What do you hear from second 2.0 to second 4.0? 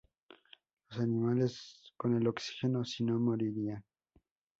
el oxígeno sino, morirían.